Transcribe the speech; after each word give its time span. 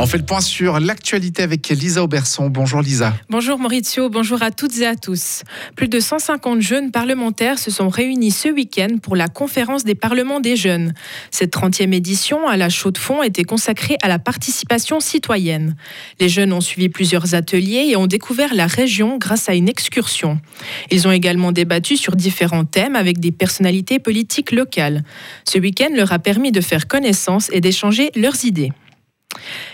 On 0.00 0.06
fait 0.06 0.18
le 0.18 0.24
point 0.24 0.40
sur 0.40 0.78
l'actualité 0.78 1.42
avec 1.42 1.68
Lisa 1.70 2.04
Auberson. 2.04 2.48
Bonjour 2.48 2.80
Lisa. 2.82 3.14
Bonjour 3.30 3.58
Maurizio, 3.58 4.08
bonjour 4.08 4.44
à 4.44 4.52
toutes 4.52 4.78
et 4.78 4.86
à 4.86 4.94
tous. 4.94 5.42
Plus 5.74 5.88
de 5.88 5.98
150 5.98 6.60
jeunes 6.60 6.92
parlementaires 6.92 7.58
se 7.58 7.72
sont 7.72 7.88
réunis 7.88 8.30
ce 8.30 8.48
week-end 8.48 8.98
pour 9.02 9.16
la 9.16 9.26
conférence 9.26 9.82
des 9.82 9.96
parlements 9.96 10.38
des 10.38 10.54
jeunes. 10.54 10.94
Cette 11.32 11.52
30e 11.52 11.92
édition 11.92 12.46
à 12.46 12.56
la 12.56 12.68
Chaux-de-Fonds 12.68 13.24
était 13.24 13.42
consacrée 13.42 13.96
à 14.00 14.06
la 14.06 14.20
participation 14.20 15.00
citoyenne. 15.00 15.74
Les 16.20 16.28
jeunes 16.28 16.52
ont 16.52 16.60
suivi 16.60 16.88
plusieurs 16.88 17.34
ateliers 17.34 17.88
et 17.90 17.96
ont 17.96 18.06
découvert 18.06 18.54
la 18.54 18.68
région 18.68 19.18
grâce 19.18 19.48
à 19.48 19.54
une 19.54 19.68
excursion. 19.68 20.38
Ils 20.92 21.08
ont 21.08 21.12
également 21.12 21.50
débattu 21.50 21.96
sur 21.96 22.14
différents 22.14 22.64
thèmes 22.64 22.94
avec 22.94 23.18
des 23.18 23.32
personnalités 23.32 23.98
politiques 23.98 24.52
locales. 24.52 25.02
Ce 25.44 25.58
week-end 25.58 25.90
leur 25.96 26.12
a 26.12 26.20
permis 26.20 26.52
de 26.52 26.60
faire 26.60 26.86
connaissance 26.86 27.48
et 27.52 27.60
d'échanger 27.60 28.12
leurs 28.14 28.44
idées. 28.44 28.70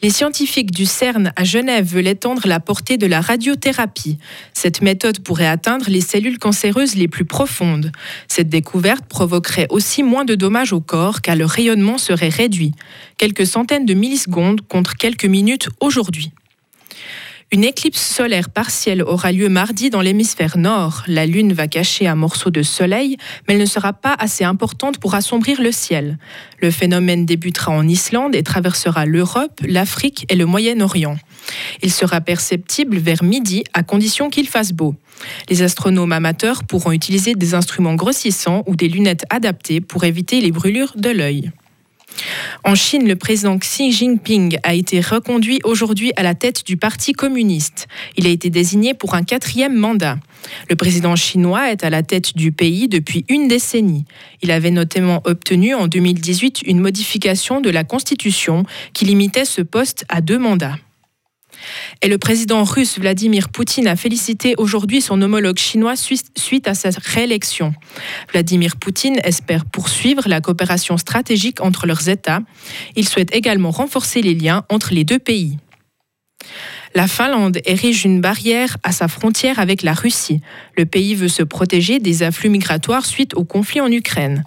Les 0.00 0.10
scientifiques 0.10 0.70
du 0.70 0.86
CERN 0.86 1.32
à 1.34 1.42
Genève 1.42 1.84
veulent 1.84 2.06
étendre 2.06 2.46
la 2.46 2.60
portée 2.60 2.98
de 2.98 3.06
la 3.06 3.20
radiothérapie. 3.20 4.16
Cette 4.52 4.80
méthode 4.80 5.18
pourrait 5.18 5.48
atteindre 5.48 5.86
les 5.88 6.00
cellules 6.00 6.38
cancéreuses 6.38 6.94
les 6.94 7.08
plus 7.08 7.24
profondes. 7.24 7.90
Cette 8.28 8.48
découverte 8.48 9.06
provoquerait 9.06 9.66
aussi 9.70 10.04
moins 10.04 10.24
de 10.24 10.36
dommages 10.36 10.72
au 10.72 10.80
corps 10.80 11.20
car 11.20 11.34
le 11.34 11.46
rayonnement 11.46 11.98
serait 11.98 12.28
réduit. 12.28 12.72
Quelques 13.16 13.46
centaines 13.46 13.86
de 13.86 13.94
millisecondes 13.94 14.60
contre 14.68 14.94
quelques 14.94 15.24
minutes 15.24 15.68
aujourd'hui. 15.80 16.30
Une 17.50 17.64
éclipse 17.64 18.02
solaire 18.02 18.50
partielle 18.50 19.02
aura 19.02 19.32
lieu 19.32 19.48
mardi 19.48 19.88
dans 19.88 20.02
l'hémisphère 20.02 20.58
nord. 20.58 21.02
La 21.06 21.24
Lune 21.24 21.54
va 21.54 21.66
cacher 21.66 22.06
un 22.06 22.14
morceau 22.14 22.50
de 22.50 22.62
soleil, 22.62 23.16
mais 23.46 23.54
elle 23.54 23.60
ne 23.60 23.64
sera 23.64 23.94
pas 23.94 24.14
assez 24.18 24.44
importante 24.44 24.98
pour 24.98 25.14
assombrir 25.14 25.62
le 25.62 25.72
ciel. 25.72 26.18
Le 26.60 26.70
phénomène 26.70 27.24
débutera 27.24 27.72
en 27.72 27.88
Islande 27.88 28.34
et 28.34 28.42
traversera 28.42 29.06
l'Europe, 29.06 29.62
l'Afrique 29.66 30.26
et 30.28 30.36
le 30.36 30.44
Moyen-Orient. 30.44 31.16
Il 31.82 31.90
sera 31.90 32.20
perceptible 32.20 32.98
vers 32.98 33.24
midi 33.24 33.64
à 33.72 33.82
condition 33.82 34.28
qu'il 34.28 34.46
fasse 34.46 34.72
beau. 34.72 34.94
Les 35.48 35.62
astronomes 35.62 36.12
amateurs 36.12 36.64
pourront 36.64 36.92
utiliser 36.92 37.34
des 37.34 37.54
instruments 37.54 37.94
grossissants 37.94 38.62
ou 38.66 38.76
des 38.76 38.88
lunettes 38.88 39.24
adaptées 39.30 39.80
pour 39.80 40.04
éviter 40.04 40.42
les 40.42 40.52
brûlures 40.52 40.92
de 40.96 41.08
l'œil. 41.08 41.50
En 42.64 42.74
Chine, 42.74 43.06
le 43.06 43.16
président 43.16 43.58
Xi 43.58 43.92
Jinping 43.92 44.58
a 44.62 44.74
été 44.74 45.00
reconduit 45.00 45.60
aujourd'hui 45.64 46.12
à 46.16 46.22
la 46.22 46.34
tête 46.34 46.66
du 46.66 46.76
Parti 46.76 47.12
communiste. 47.12 47.86
Il 48.16 48.26
a 48.26 48.30
été 48.30 48.50
désigné 48.50 48.94
pour 48.94 49.14
un 49.14 49.22
quatrième 49.22 49.74
mandat. 49.74 50.18
Le 50.68 50.76
président 50.76 51.16
chinois 51.16 51.70
est 51.70 51.84
à 51.84 51.90
la 51.90 52.02
tête 52.02 52.36
du 52.36 52.52
pays 52.52 52.88
depuis 52.88 53.24
une 53.28 53.48
décennie. 53.48 54.04
Il 54.42 54.50
avait 54.50 54.70
notamment 54.70 55.22
obtenu 55.24 55.74
en 55.74 55.86
2018 55.86 56.62
une 56.66 56.80
modification 56.80 57.60
de 57.60 57.70
la 57.70 57.84
Constitution 57.84 58.64
qui 58.92 59.04
limitait 59.04 59.44
ce 59.44 59.62
poste 59.62 60.04
à 60.08 60.20
deux 60.20 60.38
mandats. 60.38 60.76
Et 62.02 62.08
le 62.08 62.18
président 62.18 62.64
russe 62.64 62.98
Vladimir 62.98 63.48
Poutine 63.48 63.88
a 63.88 63.96
félicité 63.96 64.54
aujourd'hui 64.58 65.00
son 65.00 65.20
homologue 65.22 65.58
chinois 65.58 65.94
suite 65.96 66.68
à 66.68 66.74
sa 66.74 66.90
réélection. 67.04 67.74
Vladimir 68.32 68.76
Poutine 68.76 69.18
espère 69.24 69.64
poursuivre 69.64 70.28
la 70.28 70.40
coopération 70.40 70.96
stratégique 70.96 71.60
entre 71.60 71.86
leurs 71.86 72.08
États. 72.08 72.40
Il 72.96 73.08
souhaite 73.08 73.34
également 73.34 73.70
renforcer 73.70 74.22
les 74.22 74.34
liens 74.34 74.64
entre 74.68 74.92
les 74.92 75.04
deux 75.04 75.18
pays. 75.18 75.58
La 76.94 77.06
Finlande 77.06 77.58
érige 77.66 78.04
une 78.04 78.20
barrière 78.20 78.78
à 78.82 78.92
sa 78.92 79.08
frontière 79.08 79.58
avec 79.58 79.82
la 79.82 79.92
Russie. 79.92 80.40
Le 80.76 80.86
pays 80.86 81.14
veut 81.14 81.28
se 81.28 81.42
protéger 81.42 81.98
des 81.98 82.22
afflux 82.22 82.48
migratoires 82.48 83.04
suite 83.04 83.34
au 83.34 83.44
conflit 83.44 83.80
en 83.80 83.92
Ukraine. 83.92 84.44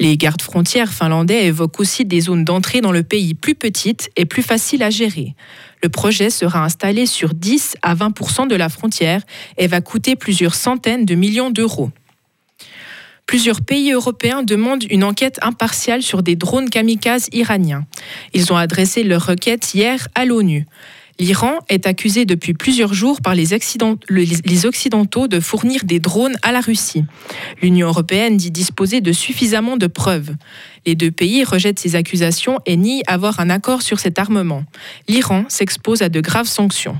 Les 0.00 0.16
gardes 0.16 0.40
frontières 0.40 0.90
finlandais 0.90 1.44
évoquent 1.44 1.78
aussi 1.78 2.06
des 2.06 2.22
zones 2.22 2.42
d'entrée 2.42 2.80
dans 2.80 2.90
le 2.90 3.02
pays 3.02 3.34
plus 3.34 3.54
petites 3.54 4.10
et 4.16 4.24
plus 4.24 4.42
faciles 4.42 4.82
à 4.82 4.88
gérer. 4.88 5.34
Le 5.82 5.90
projet 5.90 6.30
sera 6.30 6.64
installé 6.64 7.04
sur 7.04 7.34
10 7.34 7.76
à 7.82 7.94
20% 7.94 8.48
de 8.48 8.56
la 8.56 8.70
frontière 8.70 9.20
et 9.58 9.66
va 9.66 9.82
coûter 9.82 10.16
plusieurs 10.16 10.54
centaines 10.54 11.04
de 11.04 11.14
millions 11.14 11.50
d'euros. 11.50 11.90
Plusieurs 13.26 13.60
pays 13.60 13.92
européens 13.92 14.42
demandent 14.42 14.84
une 14.90 15.04
enquête 15.04 15.38
impartiale 15.42 16.02
sur 16.02 16.22
des 16.22 16.34
drones 16.34 16.70
kamikazes 16.70 17.28
iraniens. 17.32 17.84
Ils 18.32 18.54
ont 18.54 18.56
adressé 18.56 19.04
leur 19.04 19.26
requête 19.26 19.74
hier 19.74 20.08
à 20.14 20.24
l'ONU. 20.24 20.66
L'Iran 21.20 21.58
est 21.68 21.86
accusé 21.86 22.24
depuis 22.24 22.54
plusieurs 22.54 22.94
jours 22.94 23.20
par 23.20 23.34
les, 23.34 23.52
Occidentaux 24.64 25.28
de 25.28 25.38
fournir 25.38 25.84
des 25.84 26.00
drones 26.00 26.36
à 26.40 26.50
la 26.50 26.62
Russie. 26.62 27.04
L'Union 27.60 27.88
européenne 27.88 28.38
dit 28.38 28.50
disposer 28.50 29.02
de 29.02 29.12
suffisamment 29.12 29.76
de 29.76 29.86
preuves. 29.86 30.34
Les 30.86 30.94
deux 30.94 31.10
pays 31.10 31.44
rejettent 31.44 31.78
ces 31.78 31.94
accusations 31.94 32.58
et 32.64 32.78
nient 32.78 33.02
avoir 33.06 33.38
un 33.38 33.50
accord 33.50 33.82
sur 33.82 34.00
cet 34.00 34.18
armement. 34.18 34.64
L'Iran 35.08 35.44
s'expose 35.48 36.00
à 36.00 36.08
de 36.08 36.22
graves 36.22 36.48
sanctions. 36.48 36.98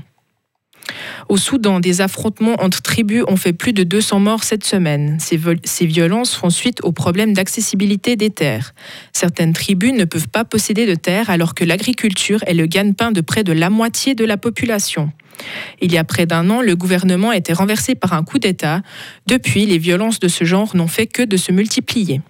Au 1.29 1.37
Soudan, 1.37 1.79
des 1.79 2.01
affrontements 2.01 2.55
entre 2.59 2.81
tribus 2.81 3.23
ont 3.27 3.35
fait 3.35 3.53
plus 3.53 3.73
de 3.73 3.83
200 3.83 4.19
morts 4.19 4.43
cette 4.43 4.65
semaine. 4.65 5.17
Ces, 5.19 5.39
ces 5.63 5.85
violences 5.85 6.33
font 6.33 6.49
suite 6.49 6.79
au 6.83 6.91
problème 6.91 7.33
d'accessibilité 7.33 8.15
des 8.15 8.29
terres. 8.29 8.73
Certaines 9.13 9.53
tribus 9.53 9.93
ne 9.93 10.05
peuvent 10.05 10.29
pas 10.29 10.45
posséder 10.45 10.85
de 10.85 10.95
terres 10.95 11.29
alors 11.29 11.55
que 11.55 11.63
l'agriculture 11.63 12.39
est 12.47 12.53
le 12.53 12.65
gagne-pain 12.65 13.11
de 13.11 13.21
près 13.21 13.43
de 13.43 13.53
la 13.53 13.69
moitié 13.69 14.15
de 14.15 14.25
la 14.25 14.37
population. 14.37 15.11
Il 15.81 15.91
y 15.91 15.97
a 15.97 16.03
près 16.03 16.25
d'un 16.25 16.49
an, 16.49 16.61
le 16.61 16.75
gouvernement 16.75 17.31
a 17.31 17.37
été 17.37 17.53
renversé 17.53 17.95
par 17.95 18.13
un 18.13 18.23
coup 18.23 18.39
d'État. 18.39 18.81
Depuis, 19.27 19.65
les 19.65 19.77
violences 19.77 20.19
de 20.19 20.27
ce 20.27 20.43
genre 20.43 20.75
n'ont 20.75 20.87
fait 20.87 21.07
que 21.07 21.23
de 21.23 21.37
se 21.37 21.51
multiplier. 21.51 22.21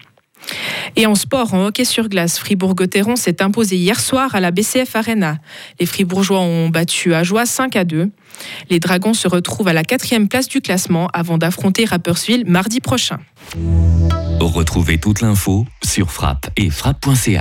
Et 0.96 1.06
en 1.06 1.16
sport, 1.16 1.54
en 1.54 1.66
hockey 1.66 1.86
sur 1.86 2.10
glace, 2.10 2.38
Fribourg-Gotteron 2.40 3.16
s'est 3.16 3.42
imposé 3.42 3.76
hier 3.78 4.00
soir 4.00 4.36
à 4.36 4.40
la 4.40 4.52
BCF 4.52 4.96
Arena. 4.96 5.38
Les 5.80 5.86
Fribourgeois 5.86 6.40
ont 6.40 6.70
battu 6.70 7.14
à 7.14 7.24
joie 7.24 7.46
5 7.46 7.76
à 7.76 7.84
2. 7.84 8.10
Les 8.70 8.80
Dragons 8.80 9.14
se 9.14 9.28
retrouvent 9.28 9.68
à 9.68 9.74
la 9.74 9.84
quatrième 9.84 10.28
place 10.28 10.48
du 10.48 10.62
classement 10.62 11.08
avant 11.14 11.38
d'affronter 11.38 11.86
Rapperswil 11.86 12.46
mardi 12.46 12.80
prochain. 12.80 13.20
Retrouvez 14.40 14.98
toute 14.98 15.22
l'info 15.22 15.66
sur 15.84 16.12
frappe 16.12 16.50
et 16.58 16.70
frappe.ch. 16.70 17.40